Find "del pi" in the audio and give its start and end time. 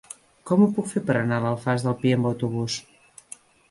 1.87-2.17